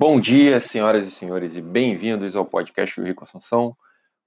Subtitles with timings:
[0.00, 3.76] Bom dia, senhoras e senhores, e bem-vindos ao podcast do Rico Assunção.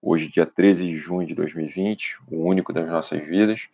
[0.02, 3.70] Hoje, dia 13 de junho de 2020, o único das nossas vidas.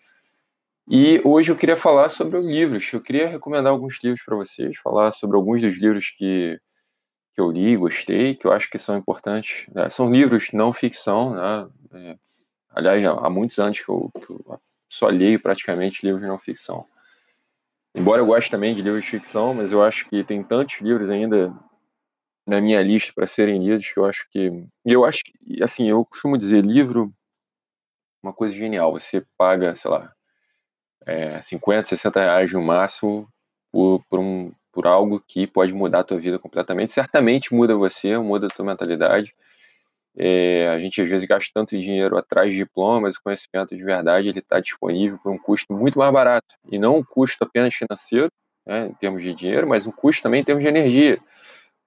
[0.87, 2.87] E hoje eu queria falar sobre livros.
[2.93, 6.61] Eu queria recomendar alguns livros para vocês, falar sobre alguns dos livros que,
[7.33, 9.65] que eu li, gostei, que eu acho que são importantes.
[9.73, 9.89] Né?
[9.89, 11.67] São livros não ficção, né?
[11.93, 12.17] É,
[12.75, 16.85] aliás, há muitos anos que eu, que eu só leio praticamente livros não ficção.
[17.95, 21.09] Embora eu goste também de livros de ficção, mas eu acho que tem tantos livros
[21.09, 21.51] ainda
[22.47, 24.49] na minha lista para serem lidos, eu acho que.
[24.85, 25.21] Eu acho
[25.61, 27.13] assim, eu costumo dizer, livro,
[28.23, 28.93] uma coisa genial.
[28.93, 30.13] Você paga, sei lá,
[31.05, 33.27] é, 50, 60 reais no máximo
[33.71, 36.93] por, por, um, por algo que pode mudar a tua vida completamente.
[36.93, 39.35] Certamente muda você, muda a tua mentalidade.
[40.15, 44.29] É, a gente às vezes gasta tanto dinheiro atrás de diplomas, o conhecimento de verdade
[44.29, 46.55] ele está disponível por um custo muito mais barato.
[46.71, 48.31] E não um custo apenas financeiro,
[48.65, 51.19] né, em termos de dinheiro, mas um custo também em termos de energia.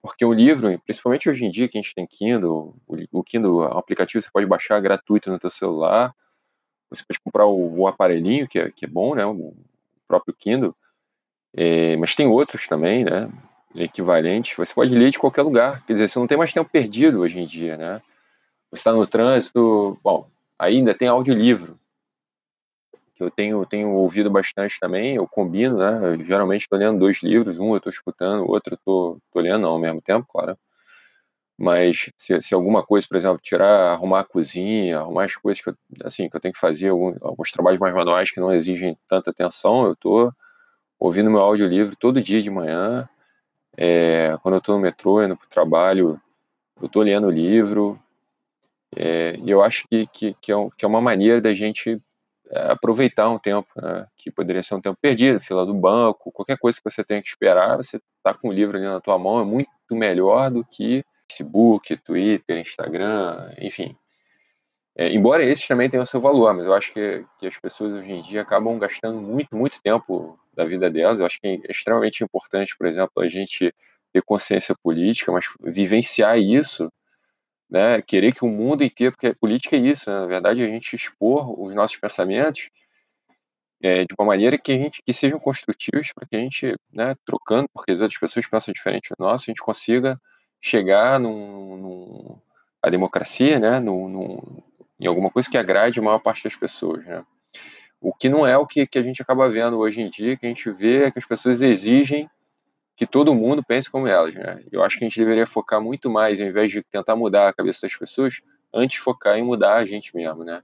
[0.03, 2.75] Porque o livro, principalmente hoje em dia que a gente tem Kindle,
[3.13, 6.15] o Kindle, o aplicativo você pode baixar gratuito no teu celular,
[6.89, 9.55] você pode comprar o, o aparelhinho, que é, que é bom, né, o
[10.09, 10.75] próprio Kindle,
[11.55, 13.31] é, mas tem outros também, né,
[13.75, 17.21] equivalentes, você pode ler de qualquer lugar, quer dizer, você não tem mais tempo perdido
[17.21, 18.03] hoje em dia, né,
[18.71, 20.27] você está no trânsito, bom,
[20.59, 21.80] ainda tem audiolivro,
[23.21, 26.15] que eu tenho, tenho ouvido bastante também, eu combino, né?
[26.15, 29.67] Eu, geralmente estou lendo dois livros, um eu estou escutando, o outro eu estou lendo
[29.67, 30.57] ao mesmo tempo, claro.
[31.59, 35.69] Mas se, se, alguma coisa, por exemplo, tirar, arrumar a cozinha, arrumar as coisas que
[35.69, 38.97] eu, assim, que eu tenho que fazer, alguns, alguns trabalhos mais manuais que não exigem
[39.07, 40.33] tanta atenção, eu estou
[40.99, 43.07] ouvindo meu audiolivro todo dia de manhã.
[43.77, 46.21] É, quando eu estou no metrô, indo para o trabalho,
[46.81, 48.01] eu estou lendo o livro.
[48.97, 52.01] É, e eu acho que, que, que, é, que é uma maneira da gente
[52.53, 56.79] aproveitar um tempo né, que poderia ser um tempo perdido, fila do banco, qualquer coisa
[56.79, 59.45] que você tenha que esperar, você está com o livro ali na tua mão, é
[59.45, 63.97] muito melhor do que Facebook, Twitter, Instagram, enfim.
[64.97, 68.11] É, embora esses também tenham seu valor, mas eu acho que, que as pessoas hoje
[68.11, 71.21] em dia acabam gastando muito, muito tempo da vida delas.
[71.21, 73.73] Eu acho que é extremamente importante, por exemplo, a gente
[74.13, 76.91] ter consciência política, mas vivenciar isso
[77.71, 80.97] né, querer que o mundo inteiro, porque política é isso, né, na verdade, a gente
[80.97, 82.69] expor os nossos pensamentos
[83.83, 87.15] é, de uma maneira que a gente que sejam construtivos para que a gente, né,
[87.25, 90.21] trocando, porque as outras pessoas pensam diferente do nosso, a gente consiga
[90.61, 92.39] chegar num, num
[92.83, 94.63] a democracia, né, num, num,
[94.99, 97.25] em alguma coisa que agrade a maior parte das pessoas, né.
[98.03, 100.47] O que não é o que, que a gente acaba vendo hoje em dia, que
[100.47, 102.31] a gente vê é que as pessoas exigem
[103.01, 104.63] que todo mundo pense como elas, né?
[104.71, 107.53] Eu acho que a gente deveria focar muito mais, ao invés de tentar mudar a
[107.55, 110.63] cabeça das pessoas, antes focar em mudar a gente mesmo, né?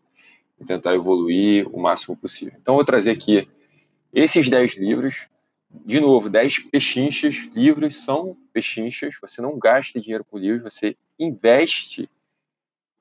[0.60, 2.58] E tentar evoluir o máximo possível.
[2.60, 3.48] Então, vou trazer aqui
[4.12, 5.26] esses 10 livros.
[5.70, 7.36] De novo, 10 pechinchas.
[7.54, 9.14] Livros são pechinchas.
[9.18, 12.06] Você não gasta dinheiro com livros, você investe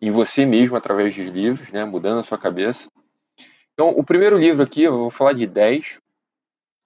[0.01, 1.84] em você mesmo através dos livros, né?
[1.84, 2.90] Mudando a sua cabeça.
[3.74, 6.00] Então, o primeiro livro aqui, eu vou falar de 10.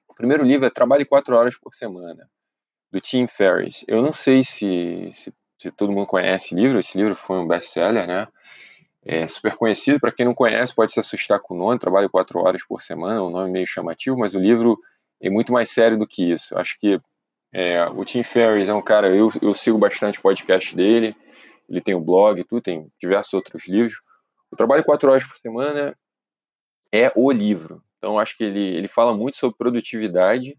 [0.08, 2.28] O primeiro livro é Trabalhe 4 horas por semana
[2.92, 3.84] do Tim Ferriss.
[3.88, 7.48] Eu não sei se, se, se todo mundo conhece esse livro, esse livro foi um
[7.48, 8.28] best-seller, né?
[9.06, 12.40] É super conhecido, para quem não conhece pode se assustar com o nome, trabalho quatro
[12.40, 14.78] horas por semana, um nome meio chamativo, mas o livro
[15.22, 16.58] é muito mais sério do que isso.
[16.58, 17.00] Acho que
[17.54, 21.16] é, o Tim Ferriss é um cara, eu, eu sigo bastante o podcast dele,
[21.68, 23.96] ele tem o um blog, tudo, tem diversos outros livros.
[24.52, 25.96] O Trabalho Quatro Horas por Semana
[26.92, 27.82] é o livro.
[27.98, 30.58] Então, acho que ele, ele fala muito sobre produtividade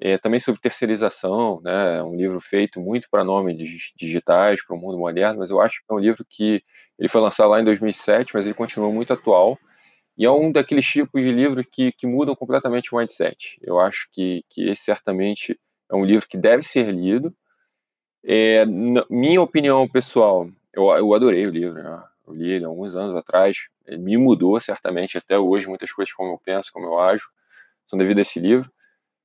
[0.00, 3.56] é, também sobre terceirização, né, um livro feito muito para nomes
[3.96, 6.62] digitais, para o mundo moderno, mas eu acho que é um livro que
[6.98, 9.58] ele foi lançado lá em 2007, mas ele continua muito atual,
[10.16, 13.58] e é um daqueles tipos de livros que, que mudam completamente o mindset.
[13.60, 15.58] Eu acho que, que esse certamente
[15.90, 17.34] é um livro que deve ser lido.
[18.24, 18.64] É,
[19.10, 22.02] minha opinião pessoal, eu, eu adorei o livro, né?
[22.26, 23.56] eu li ele alguns anos atrás,
[23.86, 27.28] ele me mudou certamente até hoje, muitas coisas como eu penso, como eu ajo,
[27.86, 28.70] são devido a esse livro.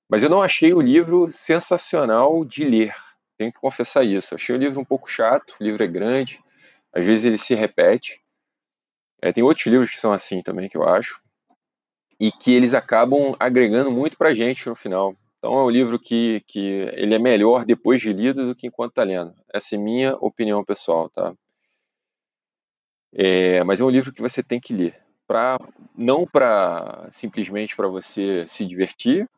[0.09, 2.95] Mas eu não achei o livro sensacional de ler.
[3.37, 4.33] Tenho que confessar isso.
[4.33, 6.39] Achei o livro um pouco chato, o livro é grande,
[6.91, 8.19] às vezes ele se repete.
[9.21, 11.21] É, tem outros livros que são assim também, que eu acho.
[12.19, 15.15] E que eles acabam agregando muito pra gente no final.
[15.37, 18.91] Então é um livro que, que ele é melhor depois de lido do que enquanto
[18.91, 19.33] está lendo.
[19.53, 21.33] Essa é minha opinião pessoal, tá?
[23.13, 24.95] É, mas é um livro que você tem que ler.
[25.27, 25.59] Pra,
[25.95, 29.29] não para simplesmente para você se divertir,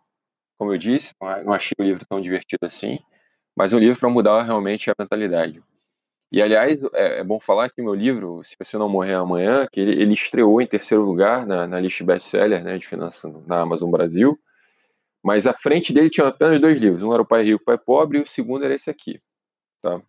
[0.61, 1.11] como eu disse,
[1.43, 2.99] não achei o livro tão divertido assim,
[3.57, 5.59] mas um livro para mudar realmente a mentalidade.
[6.31, 9.79] E aliás, é, é, bom falar que meu livro, Se Você Não Morrer Amanhã, que
[9.79, 13.89] ele, ele estreou em terceiro lugar na, na lista best-seller né, de finanças na Amazon
[13.89, 14.39] Brasil,
[15.23, 17.01] mas à frente dele tinha apenas dois livros.
[17.01, 19.19] Um era O Pai Rico, o Pai Pobre, e o segundo era esse aqui.
[19.81, 19.93] Tá?
[19.97, 20.05] Vou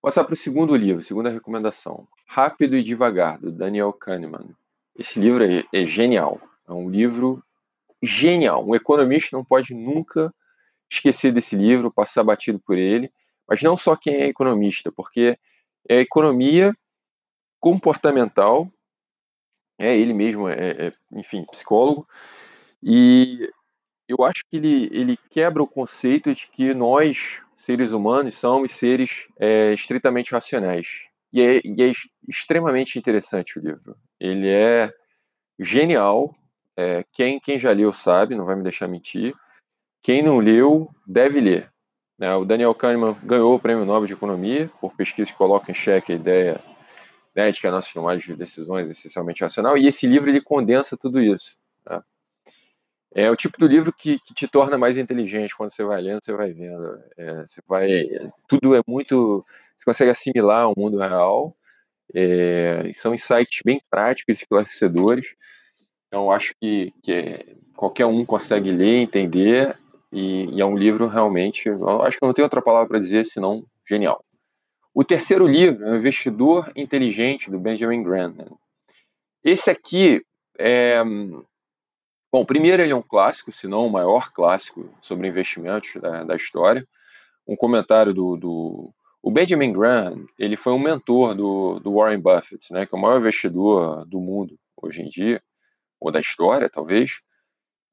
[0.00, 2.08] passar para o segundo livro, segunda recomendação.
[2.26, 4.56] Rápido e Devagar, do Daniel Kahneman.
[4.96, 6.40] Esse livro é, é genial.
[6.66, 7.44] É um livro
[8.02, 8.66] genial.
[8.66, 10.32] Um economista não pode nunca
[10.90, 13.12] esquecer desse livro, passar batido por ele.
[13.48, 15.38] Mas não só quem é economista, porque
[15.88, 16.74] é economia
[17.58, 18.70] comportamental,
[19.78, 22.06] é ele mesmo, é, é enfim, psicólogo,
[22.82, 23.50] e
[24.08, 29.26] eu acho que ele, ele quebra o conceito de que nós, seres humanos, somos seres
[29.38, 31.04] é, estritamente racionais.
[31.32, 31.92] E é, e é,
[32.28, 33.96] extremamente interessante o livro.
[34.18, 34.92] Ele é
[35.58, 36.34] genial.
[36.80, 39.34] É, quem, quem já leu sabe, não vai me deixar mentir.
[40.02, 41.70] Quem não leu, deve ler.
[42.18, 45.74] É, o Daniel Kahneman ganhou o Prêmio Nobel de Economia por pesquisa que coloca em
[45.74, 46.60] xeque a ideia
[47.36, 49.76] né, de que a nossa tomada de decisões é essencialmente racional.
[49.76, 51.54] E esse livro ele condensa tudo isso.
[51.84, 52.02] Né?
[53.14, 56.24] É o tipo do livro que, que, te torna mais inteligente quando você vai lendo,
[56.24, 56.98] você vai vendo.
[57.18, 57.88] É, você vai,
[58.48, 59.44] tudo é muito,
[59.76, 61.54] você consegue assimilar o mundo real.
[62.14, 65.34] É, são insights bem práticos e esclarecedores.
[66.10, 69.78] Então, acho que, que qualquer um consegue ler, entender,
[70.10, 71.70] e, e é um livro realmente,
[72.02, 74.24] acho que não tem outra palavra para dizer senão genial.
[74.92, 78.58] O terceiro livro é O Investidor Inteligente, do Benjamin Graham.
[79.44, 80.20] Esse aqui
[80.58, 81.00] é,
[82.32, 86.36] Bom, primeiro ele é um clássico, se não o maior clássico sobre investimentos da, da
[86.36, 86.86] história.
[87.46, 92.72] Um comentário do, do, o Benjamin Graham, ele foi um mentor do, do Warren Buffett,
[92.72, 95.42] né, que é o maior investidor do mundo hoje em dia,
[96.00, 97.20] ou da história, talvez.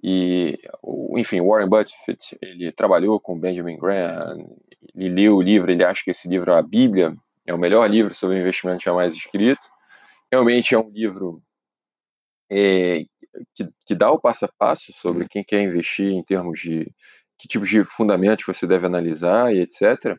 [0.04, 0.59] E,
[1.18, 4.48] enfim, Warren Buffett, ele trabalhou com Benjamin Graham,
[4.95, 7.15] ele leu o livro, ele acha que esse livro é a Bíblia,
[7.45, 9.68] é o melhor livro sobre investimento jamais escrito.
[10.31, 11.42] Realmente é um livro
[12.50, 13.06] é,
[13.54, 16.92] que, que dá o passo a passo sobre quem quer investir em termos de
[17.38, 20.18] que tipos de fundamentos você deve analisar e etc.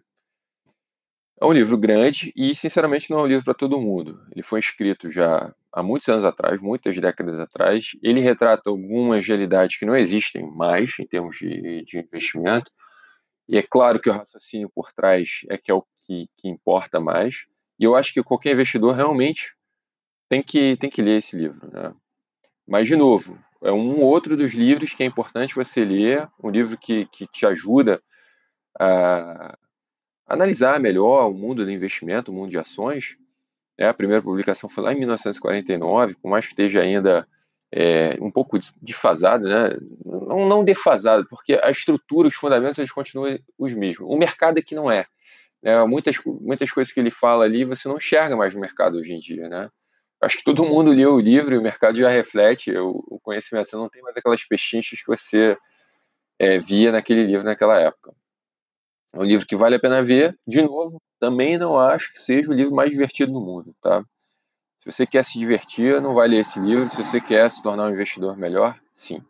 [1.41, 4.21] É um livro grande e, sinceramente, não é um livro para todo mundo.
[4.33, 7.93] Ele foi escrito já há muitos anos atrás, muitas décadas atrás.
[8.03, 12.73] Ele retrata algumas realidades que não existem mais em termos de, de investimento.
[13.49, 16.99] E é claro que o raciocínio por trás é que é o que, que importa
[16.99, 17.47] mais.
[17.79, 19.55] E eu acho que qualquer investidor realmente
[20.29, 21.71] tem que, tem que ler esse livro.
[21.73, 21.95] Né?
[22.67, 26.77] Mas, de novo, é um outro dos livros que é importante você ler, um livro
[26.77, 28.03] que, que te ajuda
[28.81, 29.57] a
[30.27, 33.17] analisar melhor o mundo do investimento, o mundo de ações.
[33.79, 37.27] É, a primeira publicação foi lá em 1949, por mais que esteja ainda
[37.73, 39.77] é, um pouco defasado, né?
[40.05, 44.09] não, não defasado, porque a estrutura, os fundamentos, eles continuam os mesmos.
[44.11, 45.05] O mercado é que não é.
[45.63, 45.85] Né?
[45.85, 49.21] Muitas, muitas coisas que ele fala ali você não enxerga mais no mercado hoje em
[49.21, 49.49] dia.
[49.49, 49.71] Né?
[50.21, 53.71] acho que todo mundo leu o livro e o mercado já reflete o, o conhecimento.
[53.71, 55.57] Você não tem mais aquelas pechinchas que você
[56.39, 58.13] é, via naquele livro naquela época.
[59.13, 60.39] É um livro que vale a pena ver.
[60.47, 64.05] De novo, também não acho que seja o livro mais divertido do mundo, tá?
[64.79, 66.89] Se você quer se divertir, não vai ler esse livro.
[66.89, 69.23] Se você quer se tornar um investidor melhor, sim.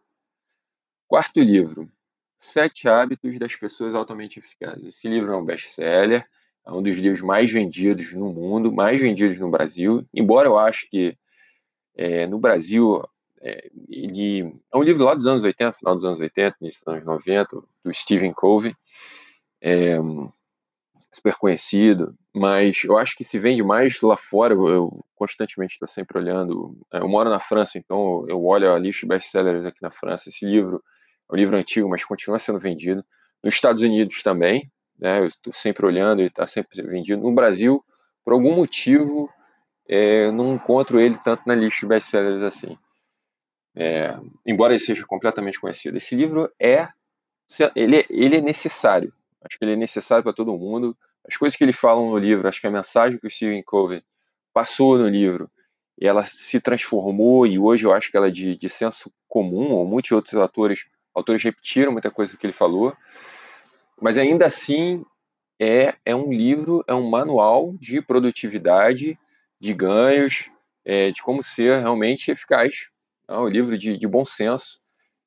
[1.06, 1.90] Quarto livro,
[2.38, 4.84] Sete Hábitos das Pessoas Altamente Eficazes.
[4.84, 6.26] Esse livro é um best-seller
[6.68, 10.06] é um dos livros mais vendidos no mundo, mais vendidos no Brasil.
[10.12, 11.16] Embora eu acho que
[11.96, 13.02] é, no Brasil
[13.40, 16.94] é, ele é um livro lá dos anos 80, final dos anos 80, início dos
[16.94, 18.76] anos 90, do Stephen Covey,
[19.60, 19.96] é,
[21.12, 24.54] super conhecido, mas eu acho que se vende mais lá fora.
[24.54, 26.78] Eu, eu constantemente estou sempre olhando.
[26.92, 30.28] É, eu moro na França, então eu olho a lista de best-sellers aqui na França.
[30.28, 30.82] Esse livro
[31.30, 33.04] é um livro antigo, mas continua sendo vendido.
[33.42, 35.20] Nos Estados Unidos também, né?
[35.20, 37.22] Eu estou sempre olhando, ele está sempre vendido.
[37.22, 37.84] No Brasil,
[38.24, 39.30] por algum motivo,
[39.88, 42.76] é, não encontro ele tanto na lista de best-sellers assim.
[43.76, 45.96] É, embora ele seja completamente conhecido.
[45.96, 46.88] Esse livro é
[47.74, 49.12] ele, ele é necessário.
[49.42, 50.96] Acho que ele é necessário para todo mundo.
[51.26, 54.02] As coisas que ele fala no livro, acho que a mensagem que o Stephen Covey
[54.52, 55.50] passou no livro,
[56.00, 59.86] ela se transformou e hoje eu acho que ela é de, de senso comum, ou
[59.86, 62.96] muitos outros autores, autores repetiram muita coisa que ele falou.
[64.00, 65.04] Mas ainda assim
[65.60, 69.18] é, é um livro, é um manual de produtividade,
[69.60, 70.50] de ganhos,
[70.84, 72.88] é, de como ser realmente eficaz.
[73.26, 74.80] É um livro de, de bom senso.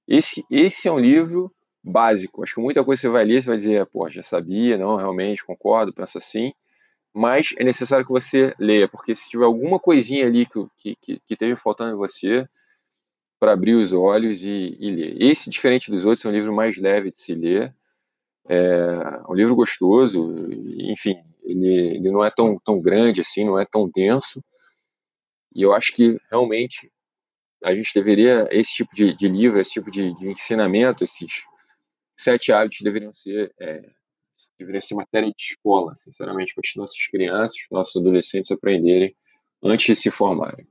[0.08, 2.43] Esse, esse é um livro básico.
[2.43, 5.45] Acho que muita coisa você vai ler, você vai dizer, pô, já sabia, não, realmente,
[5.45, 6.53] concordo, penso assim.
[7.13, 11.33] Mas é necessário que você leia, porque se tiver alguma coisinha ali que, que, que
[11.33, 12.47] esteja faltando em você,
[13.41, 15.21] para abrir os olhos e, e, ler.
[15.21, 17.73] Esse, diferente dos outros, é um livro mais leve de se ler.
[18.47, 20.47] É um livro gostoso,
[20.91, 24.43] enfim, ele, ele não é tão, tão grande assim, não é tão denso.
[25.55, 26.91] E eu acho que realmente
[27.63, 31.43] a gente deveria, esse tipo de, de livro, esse tipo de, de, ensinamento, esses
[32.24, 33.90] sete hábitos deveriam ser é,
[34.58, 39.16] deveria ser matéria de escola, sinceramente, para as nossas crianças, nossos adolescentes aprenderem
[39.63, 40.68] antes de se formarem.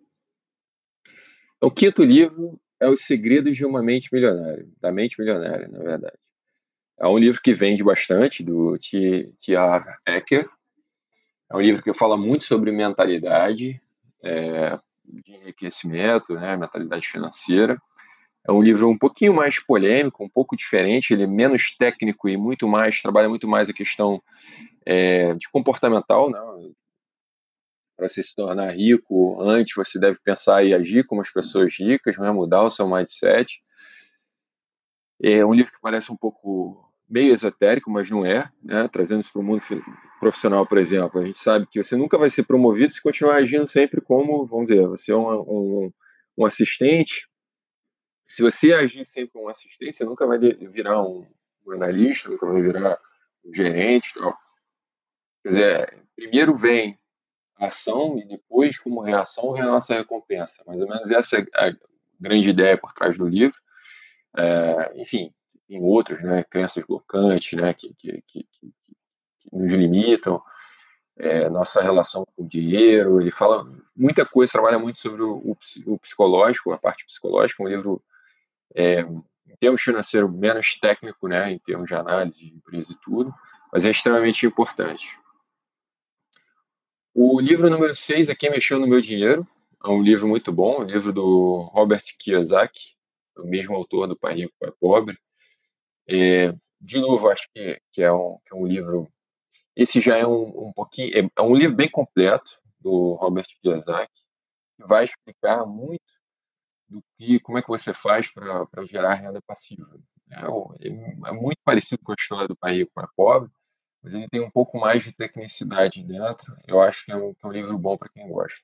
[1.60, 6.16] O quinto livro é Os Segredos de uma Mente Milionária, da Mente Milionária, na verdade.
[6.98, 9.56] É um livro que vende bastante, do T.
[9.56, 10.48] Harv Eker.
[11.50, 13.80] É um livro que fala muito sobre mentalidade
[14.22, 17.80] é, de enriquecimento, né, mentalidade financeira.
[18.46, 22.36] É um livro um pouquinho mais polêmico, um pouco diferente, ele é menos técnico e
[22.36, 24.22] muito mais, trabalha muito mais a questão
[24.86, 26.38] é, de comportamental, né?
[27.96, 32.16] Para você se tornar rico, antes você deve pensar e agir como as pessoas ricas,
[32.16, 32.30] né?
[32.30, 33.60] mudar o seu mindset.
[35.22, 38.88] É um livro que parece um pouco meio esotérico, mas não é, né?
[38.88, 39.62] trazendo isso para o mundo
[40.18, 41.20] profissional, por exemplo.
[41.20, 44.70] A gente sabe que você nunca vai ser promovido se continuar agindo sempre como, vamos
[44.70, 45.92] dizer, você é um, um,
[46.38, 47.28] um assistente.
[48.30, 51.26] Se você agir sempre como assistente, você nunca vai virar um,
[51.66, 52.96] um analista, nunca vai virar
[53.44, 54.14] um gerente.
[54.14, 54.38] Tal.
[55.42, 56.96] Quer dizer, primeiro vem
[57.56, 60.62] a ação e depois, como reação, vem a nossa recompensa.
[60.64, 61.76] Mais ou menos essa é a
[62.20, 63.58] grande ideia por trás do livro.
[64.36, 65.34] É, enfim,
[65.68, 68.72] em outros, né, crenças blocantes, né, que, que, que, que
[69.52, 70.40] nos limitam,
[71.16, 73.20] é, nossa relação com o dinheiro.
[73.20, 77.60] Ele fala muita coisa, trabalha muito sobre o, o psicológico, a parte psicológica.
[77.60, 78.00] Um livro,
[78.74, 83.34] é, em termos financeiros, menos técnico, né, em termos de análise de empresa e tudo,
[83.72, 85.18] mas é extremamente importante.
[87.12, 89.46] O livro número 6 é Quem Mexeu no Meu Dinheiro.
[89.84, 92.94] É um livro muito bom, um livro do Robert Kiyosaki,
[93.36, 95.18] o mesmo autor do Pai Rico, Pai Pobre.
[96.08, 99.08] É, de novo, acho que, que, é um, que é um livro.
[99.74, 101.10] Esse já é um, um pouquinho.
[101.16, 104.22] É, é, um livro bem completo do Robert Kiyosaki,
[104.76, 106.19] que vai explicar muito
[106.90, 109.88] do que, como é que você faz para gerar renda passiva.
[110.30, 110.40] É,
[111.28, 113.50] é, muito parecido com a história do Pai Rico, Pai Pobre,
[114.02, 116.54] mas ele tem um pouco mais de tecnicidade dentro.
[116.66, 118.60] Eu acho que é um, que é um livro bom para quem gosta.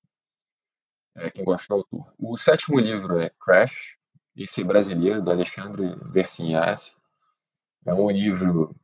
[1.15, 2.13] É, quem gosta do autor.
[2.19, 3.97] O sétimo livro é Crash,
[4.37, 6.97] esse brasileiro, do Alexandre Versinhas.
[7.87, 8.75] É um livro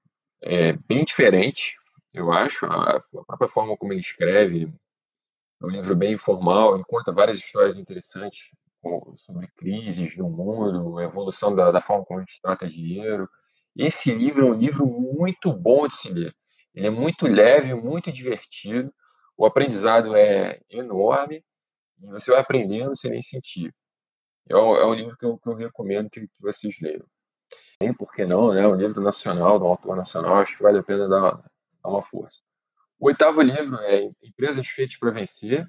[0.40, 1.76] é, bem diferente,
[2.12, 2.64] eu acho.
[2.66, 4.72] A, a, própria forma como ele escreve
[5.60, 8.50] é um livro bem informal, ele conta várias histórias interessantes
[9.16, 13.28] sobre crises no mundo, evolução da, da forma como a gente trata dinheiro.
[13.76, 16.34] Esse livro é um livro muito bom de se ler.
[16.74, 18.92] Ele é muito leve, muito divertido.
[19.36, 21.44] O aprendizado é enorme
[22.02, 23.72] e você vai aprendendo sem nem sentir.
[24.48, 27.06] É um, é um livro que eu, que eu recomendo que, que vocês leiam
[27.82, 28.66] tem por que não, né?
[28.66, 32.02] Um livro nacional, de um autor nacional, acho que vale a pena dar, dar uma
[32.02, 32.38] força.
[32.98, 35.66] O oitavo livro é Empresas Feitas para Vencer,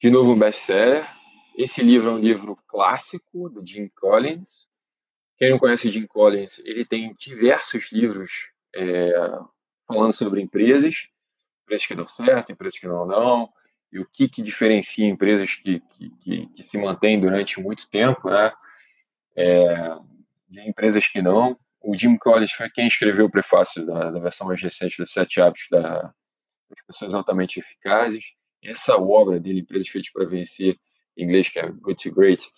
[0.00, 1.06] de novo um best-seller.
[1.56, 4.68] Esse livro é um livro clássico do Jim Collins.
[5.38, 9.12] Quem não conhece Jim Collins, ele tem diversos livros é,
[9.86, 11.08] falando sobre empresas,
[11.62, 13.48] empresas que dão certo, empresas que não dão,
[13.92, 18.28] e o que, que diferencia empresas que, que, que, que se mantêm durante muito tempo,
[18.28, 18.52] né?
[19.36, 19.96] É,
[20.48, 21.56] de empresas que não.
[21.80, 25.40] O Jim Collins foi quem escreveu o prefácio da, da versão mais recente dos Sete
[25.40, 26.02] Hábitos da,
[26.68, 28.24] das Pessoas Altamente Eficazes.
[28.62, 30.76] Essa obra dele, Empresas Feitas para Vencer,
[31.16, 32.50] inglês, que é Good to Great,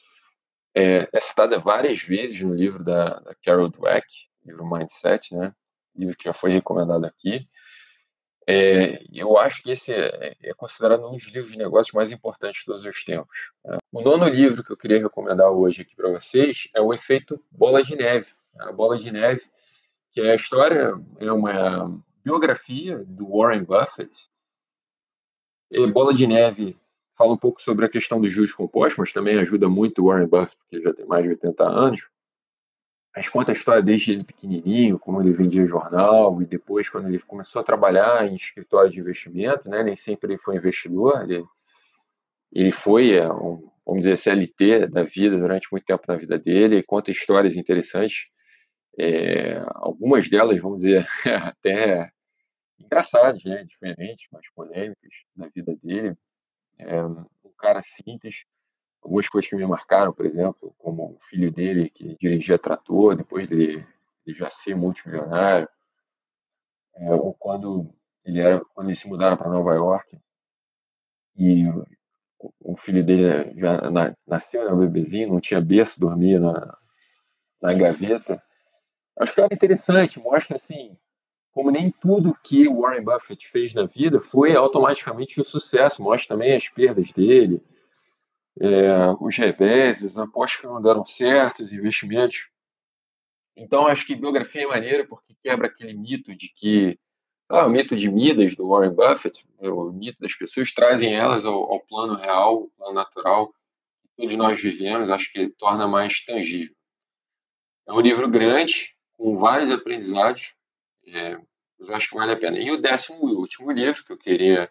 [0.74, 4.06] é, é citada várias vezes no livro da, da Carol Dweck,
[4.44, 5.54] livro Mindset, né?
[5.94, 7.48] livro que já foi recomendado aqui.
[8.48, 12.60] É, eu acho que esse é, é, considerado um dos livros de negócios mais importantes
[12.60, 13.50] de todos os tempos.
[13.64, 13.78] Né?
[13.90, 17.82] O nono livro que eu queria recomendar hoje aqui para vocês é o Efeito Bola
[17.82, 18.28] de Neve.
[18.58, 19.42] A Bola de Neve,
[20.12, 21.90] que é a história, é uma
[22.22, 24.14] biografia do Warren Buffett.
[25.70, 26.78] E Bola de Neve
[27.16, 30.28] fala um pouco sobre a questão dos juros compostos, mas também ajuda muito o Warren
[30.28, 32.08] Buffett, que já tem mais de 80 anos.
[33.16, 37.18] Mas conta a história desde ele pequenininho, como ele vendia jornal, e depois quando ele
[37.20, 41.42] começou a trabalhar em escritório de investimento, né, nem sempre ele foi investidor, ele,
[42.52, 46.82] ele foi, é, um, vamos dizer, CLT da vida durante muito tempo na vida dele,
[46.82, 48.26] conta histórias interessantes,
[48.98, 52.10] é, algumas delas, vamos dizer, até
[52.78, 56.16] engraçadas, né, diferentes, mas polêmicas da vida dele.
[56.78, 57.26] É um
[57.58, 58.44] cara simples,
[59.02, 63.48] algumas coisas que me marcaram, por exemplo, como o filho dele que dirigia trator depois
[63.48, 63.84] de,
[64.26, 65.68] de já ser multimilionário,
[66.94, 67.92] é, ou quando
[68.24, 70.18] ele era quando eles se mudaram para Nova York
[71.36, 71.64] e
[72.60, 76.76] o, filho dele já na, nasceu, né, um bebezinho, não tinha berço, dormia na,
[77.62, 78.40] na gaveta.
[79.18, 80.96] A história é interessante, mostra assim
[81.56, 86.36] como nem tudo que o Warren Buffett fez na vida foi automaticamente um sucesso, mostra
[86.36, 87.62] também as perdas dele,
[88.60, 92.50] é, os reveses, apostas que não deram certo, os investimentos
[93.56, 96.98] Então, acho que biografia é maneira porque quebra aquele mito de que.
[97.48, 101.72] Ah, o mito de Midas, do Warren Buffett, o mito das pessoas, trazem elas ao,
[101.72, 103.48] ao plano real, ao plano natural,
[104.02, 106.76] que todos nós vivemos, acho que torna mais tangível.
[107.86, 110.55] É um livro grande, com vários aprendizados,
[111.06, 111.38] é,
[111.78, 112.58] eu acho que vale a pena.
[112.58, 114.70] E o décimo e último livro que eu queria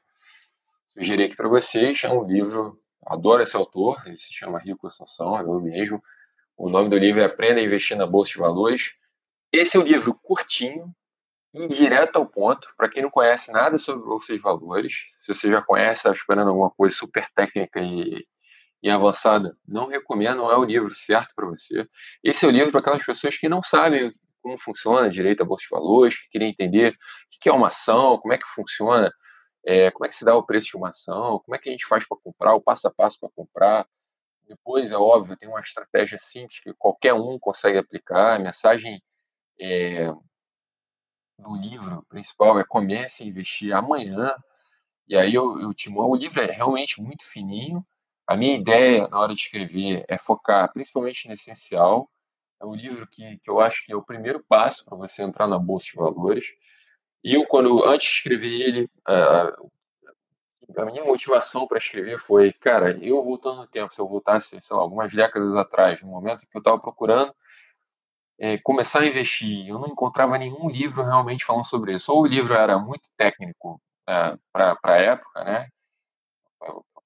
[0.89, 5.38] sugerir aqui para vocês é um livro, adoro esse autor, ele se chama Rico Assunção,
[5.38, 6.01] é eu mesmo.
[6.58, 8.94] O nome do livro é Aprenda a Investir na Bolsa de Valores.
[9.51, 10.94] Esse é um livro curtinho
[11.70, 15.06] direto ao ponto, para quem não conhece nada sobre Bolsa de Valores.
[15.20, 18.25] Se você já conhece, está esperando alguma coisa super técnica e,
[18.84, 21.88] e avançada, não recomendo, não é o livro certo para você.
[22.24, 24.13] Esse é o livro para aquelas pessoas que não sabem
[24.46, 26.96] como funciona direito a Bolsa de Valores, que queria entender o
[27.42, 29.12] que é uma ação, como é que funciona,
[29.66, 31.72] é, como é que se dá o preço de uma ação, como é que a
[31.72, 33.88] gente faz para comprar, o passo a passo para comprar.
[34.48, 38.36] Depois, é óbvio, tem uma estratégia simples que qualquer um consegue aplicar.
[38.36, 39.02] A mensagem
[39.60, 40.12] é,
[41.40, 44.32] do livro principal é comece a investir amanhã.
[45.08, 47.84] E aí eu, eu te mostro, o livro é realmente muito fininho.
[48.28, 52.08] A minha ideia na hora de escrever é focar principalmente no essencial,
[52.62, 55.48] é um livro que, que eu acho que é o primeiro passo para você entrar
[55.48, 56.46] na bolsa de valores.
[57.24, 59.56] E eu, quando antes de escrever ele, a,
[60.78, 64.76] a minha motivação para escrever foi, cara, eu voltando no tempo, se eu voltasse, sei
[64.76, 67.34] lá, algumas décadas atrás, no momento que eu estava procurando
[68.38, 72.12] é, começar a investir, eu não encontrava nenhum livro realmente falando sobre isso.
[72.12, 75.70] Ou o livro era muito técnico é, para a época, né?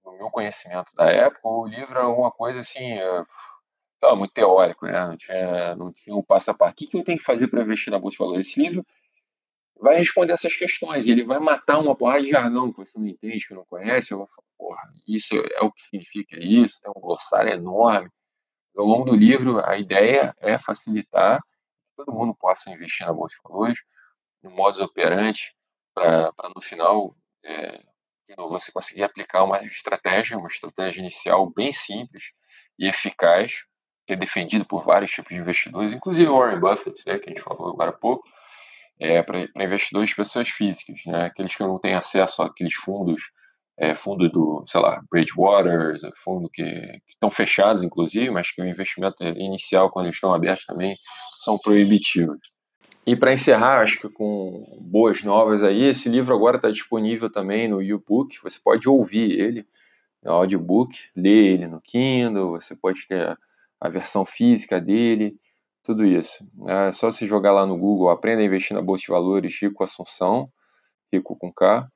[0.04, 3.26] O meu conhecimento da época, ou o livro era alguma coisa assim, é,
[4.00, 5.06] estava muito teórico, né?
[5.06, 6.74] Não tinha, não tinha um passo a passo.
[6.74, 8.48] O que, que eu tenho que fazer para investir na Bolsa de Valores?
[8.48, 8.86] Esse livro
[9.80, 11.08] vai responder essas questões.
[11.08, 14.14] Ele vai matar uma porrada de jargão que você não entende, que não conhece.
[14.14, 16.82] Eu vou falar, porra, isso é o que significa isso.
[16.82, 18.10] Tem um glossário enorme.
[18.76, 23.36] Ao longo do livro, a ideia é facilitar que todo mundo possa investir na Bolsa
[23.36, 23.80] de Valores,
[24.42, 25.54] no modus operandi,
[25.94, 27.84] para no final é,
[28.38, 32.32] você conseguir aplicar uma estratégia, uma estratégia inicial bem simples
[32.78, 33.66] e eficaz,
[34.10, 37.44] que é defendido por vários tipos de investidores, inclusive Warren Buffett, né, que a gente
[37.44, 38.28] falou agora há pouco,
[39.00, 43.22] é, para investidores pessoas físicas, né, aqueles que não têm acesso àqueles fundos,
[43.78, 48.66] é, fundo do, sei lá, Bridgewater, fundo que, que estão fechados, inclusive, mas que o
[48.66, 50.98] investimento inicial, quando eles estão abertos também,
[51.38, 52.40] são proibitivos.
[53.06, 57.68] E para encerrar, acho que com boas novas aí, esse livro agora está disponível também
[57.68, 59.68] no YouBook, você pode ouvir ele,
[60.24, 63.38] no audiobook, ler ele no Kindle, você pode ter
[63.80, 65.38] a versão física dele,
[65.84, 66.46] tudo isso.
[66.68, 69.84] É só se jogar lá no Google, aprenda a investir na Bolsa de Valores, Rico
[69.84, 70.52] Assunção,
[71.12, 71.88] Rico com K,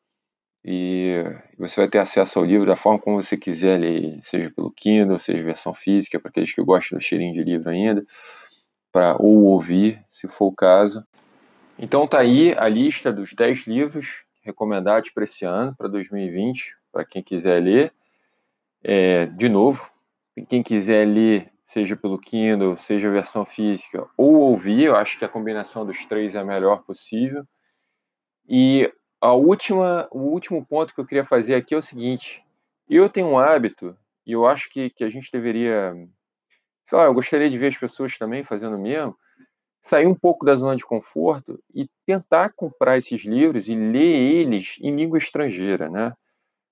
[0.66, 1.22] e
[1.58, 5.20] você vai ter acesso ao livro da forma como você quiser ler, seja pelo Kindle,
[5.20, 8.06] seja versão física, para aqueles que gostam do cheirinho de livro ainda,
[8.92, 11.06] para ou ouvir, se for o caso.
[11.78, 17.04] Então tá aí a lista dos 10 livros recomendados para esse ano, para 2020, para
[17.04, 17.92] quem quiser ler.
[18.84, 19.90] É, de novo,
[20.48, 25.30] quem quiser ler, seja pelo Kindle, seja versão física, ou ouvir, eu acho que a
[25.30, 27.44] combinação dos três é a melhor possível.
[28.48, 32.46] E a última, o último ponto que eu queria fazer aqui é o seguinte:
[32.88, 35.96] eu tenho um hábito, e eu acho que, que a gente deveria.
[36.86, 39.18] Sei lá, eu gostaria de ver as pessoas também fazendo o mesmo,
[39.82, 44.78] sair um pouco da zona de conforto e tentar comprar esses livros e ler eles
[44.80, 46.14] em língua estrangeira, né?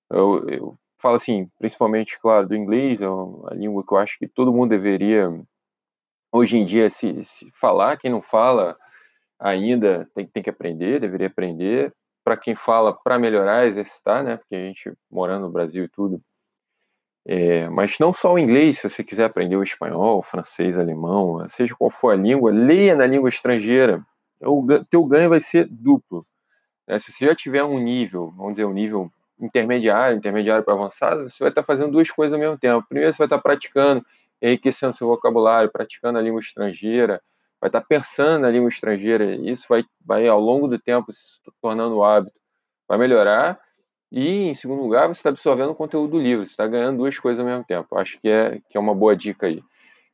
[0.08, 4.28] Eu, eu falo assim, principalmente, claro, do inglês, é a língua que eu acho que
[4.28, 5.28] todo mundo deveria,
[6.32, 7.96] hoje em dia, se, se falar.
[7.96, 8.76] Quem não fala
[9.38, 11.92] ainda tem, tem que aprender, deveria aprender.
[12.24, 14.36] Para quem fala, para melhorar, exercitar, né?
[14.36, 16.22] Porque a gente, morando no Brasil e tudo,
[17.26, 21.44] é, mas não só o inglês, se você quiser aprender o espanhol, o francês, alemão,
[21.48, 24.04] seja qual for a língua, leia na língua estrangeira.
[24.40, 26.24] O teu ganho vai ser duplo.
[26.86, 26.98] Né?
[26.98, 29.10] Se você já tiver um nível, vamos dizer, um nível
[29.42, 32.86] intermediário, intermediário para avançado, você vai estar fazendo duas coisas ao mesmo tempo.
[32.88, 34.04] Primeiro, você vai estar praticando,
[34.40, 37.20] enriquecendo seu vocabulário, praticando a língua estrangeira,
[37.60, 39.24] vai estar pensando na língua estrangeira.
[39.36, 42.34] Isso vai, vai ao longo do tempo, se tornando um hábito.
[42.88, 43.58] Vai melhorar.
[44.10, 46.44] E, em segundo lugar, você está absorvendo o conteúdo do livro.
[46.44, 47.96] Você está ganhando duas coisas ao mesmo tempo.
[47.96, 49.62] Acho que é, que é uma boa dica aí.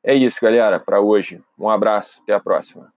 [0.04, 1.42] É isso, galera, para hoje.
[1.58, 2.20] Um abraço.
[2.22, 2.97] Até a próxima.